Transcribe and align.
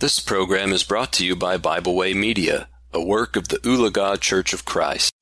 This 0.00 0.18
program 0.18 0.72
is 0.72 0.82
brought 0.82 1.12
to 1.12 1.26
you 1.26 1.36
by 1.36 1.58
Bible 1.58 1.94
Way 1.94 2.14
Media, 2.14 2.68
a 2.90 3.02
work 3.02 3.36
of 3.36 3.48
the 3.48 3.58
Ulaga 3.58 4.18
Church 4.18 4.54
of 4.54 4.64
Christ. 4.64 5.12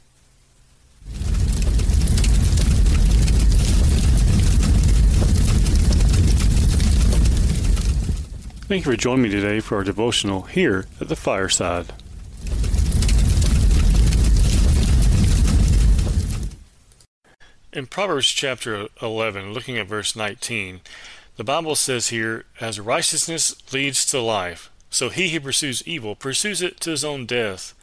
Thank 8.69 8.87
you 8.87 8.93
for 8.93 8.97
joining 8.97 9.25
me 9.25 9.31
today 9.31 9.59
for 9.59 9.79
our 9.79 9.83
devotional 9.83 10.43
here 10.43 10.87
at 11.01 11.09
the 11.09 11.17
fireside. 11.17 11.87
In 17.73 17.87
Proverbs 17.87 18.29
chapter 18.29 18.87
11, 19.03 19.53
looking 19.53 19.77
at 19.77 19.89
verse 19.89 20.15
19, 20.15 20.83
the 21.39 21.45
Bible 21.45 21.77
says 21.77 22.09
here, 22.09 22.47
As 22.61 22.81
righteousness 22.81 23.55
leads 23.73 24.05
to 24.07 24.21
life, 24.21 24.73
so 24.91 25.09
he 25.09 25.29
who 25.29 25.39
pursues 25.39 25.87
evil 25.87 26.17
pursues 26.17 26.61
it 26.61 26.81
to 26.81 26.91
his 26.91 27.05
own 27.05 27.27
death. 27.27 27.75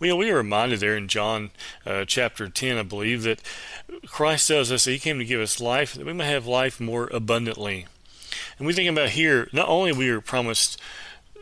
We, 0.00 0.12
we 0.12 0.28
are 0.30 0.38
reminded 0.38 0.80
there 0.80 0.96
in 0.96 1.06
John 1.06 1.52
uh, 1.86 2.04
chapter 2.04 2.48
10, 2.48 2.78
I 2.78 2.82
believe, 2.82 3.22
that 3.22 3.42
Christ 4.06 4.48
tells 4.48 4.72
us 4.72 4.84
that 4.84 4.90
he 4.90 4.98
came 4.98 5.20
to 5.20 5.24
give 5.24 5.40
us 5.40 5.60
life, 5.60 5.94
that 5.94 6.04
we 6.04 6.12
may 6.12 6.26
have 6.26 6.48
life 6.48 6.80
more 6.80 7.08
abundantly. 7.12 7.86
And 8.58 8.66
we 8.66 8.72
think 8.72 8.90
about 8.90 9.10
here, 9.10 9.48
not 9.52 9.68
only 9.68 9.92
we 9.92 10.08
are 10.08 10.20
promised 10.20 10.80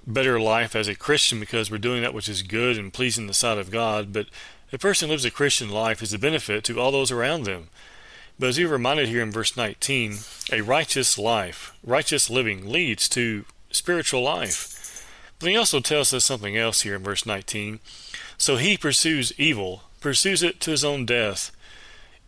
better 0.06 0.38
life 0.38 0.76
as 0.76 0.86
a 0.86 0.94
Christian 0.94 1.40
because 1.40 1.70
we're 1.70 1.78
doing 1.78 2.02
that 2.02 2.14
which 2.14 2.28
is 2.28 2.42
good 2.42 2.76
and 2.76 2.92
pleasing 2.92 3.26
the 3.26 3.32
sight 3.32 3.56
of 3.56 3.70
God, 3.70 4.12
but 4.12 4.26
a 4.70 4.76
person 4.76 5.08
lives 5.08 5.24
a 5.24 5.30
Christian 5.30 5.70
life 5.70 6.02
is 6.02 6.12
a 6.12 6.18
benefit 6.18 6.62
to 6.64 6.78
all 6.78 6.92
those 6.92 7.10
around 7.10 7.44
them. 7.44 7.68
But 8.38 8.50
as 8.50 8.58
we're 8.58 8.68
reminded 8.68 9.08
here 9.08 9.22
in 9.22 9.32
verse 9.32 9.56
19, 9.56 10.18
a 10.52 10.60
righteous 10.60 11.18
life, 11.18 11.72
righteous 11.82 12.30
living 12.30 12.70
leads 12.70 13.08
to 13.10 13.44
spiritual 13.70 14.22
life. 14.22 15.04
But 15.38 15.50
he 15.50 15.56
also 15.56 15.80
tells 15.80 16.12
us 16.14 16.24
something 16.24 16.56
else 16.56 16.82
here 16.82 16.94
in 16.94 17.02
verse 17.02 17.26
19. 17.26 17.80
So 18.36 18.56
he 18.56 18.76
pursues 18.76 19.32
evil, 19.38 19.82
pursues 20.00 20.42
it 20.42 20.60
to 20.60 20.70
his 20.70 20.84
own 20.84 21.04
death. 21.04 21.50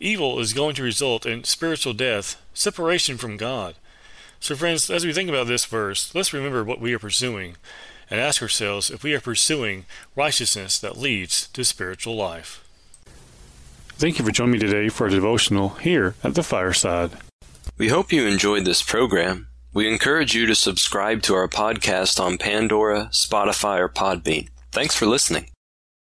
Evil 0.01 0.41
is 0.41 0.53
going 0.53 0.75
to 0.77 0.83
result 0.83 1.27
in 1.27 1.45
spiritual 1.45 1.93
death, 1.93 2.41
separation 2.55 3.17
from 3.17 3.37
God. 3.37 3.77
So, 4.41 4.56
friends, 4.56 4.89
as 4.91 5.05
we 5.05 5.12
think 5.12 5.29
about 5.29 5.47
this 5.47 5.67
verse, 5.67 6.15
let's 6.15 6.33
remember 6.33 6.65
what 6.65 6.81
we 6.81 6.95
are 6.95 6.99
pursuing 6.99 7.56
and 8.11 8.19
ask 8.19 8.41
ourselves 8.41 8.91
if 8.91 9.05
we 9.05 9.15
are 9.15 9.21
pursuing 9.21 9.84
righteousness 10.17 10.79
that 10.79 10.97
leads 10.97 11.49
to 11.49 11.62
spiritual 11.65 12.17
life. 12.17 12.65
Thank 14.01 14.19
you 14.19 14.25
for 14.25 14.31
joining 14.31 14.53
me 14.53 14.59
today 14.59 14.89
for 14.89 15.09
a 15.09 15.11
devotional 15.11 15.69
here 15.69 16.15
at 16.25 16.34
the 16.34 16.43
fireside. 16.43 17.11
We 17.77 17.89
hope 17.89 18.12
you 18.12 18.27
enjoyed 18.27 18.65
this 18.65 18.81
program. 18.81 19.48
We 19.75 19.93
encourage 19.93 20.34
you 20.34 20.47
to 20.47 20.55
subscribe 20.55 21.20
to 21.25 21.34
our 21.34 21.48
podcast 21.48 22.19
on 22.19 22.39
Pandora, 22.39 23.11
Spotify, 23.12 23.78
or 23.78 23.91
Podbean. 23.91 24.48
Thanks 24.73 24.97
for 24.97 25.05
listening. 25.05 25.51